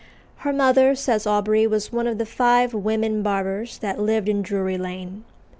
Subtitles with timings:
[0.37, 4.75] Her mother, says Aubrey, was one of the five women barbers that lived in Drury
[4.79, 5.25] Lane.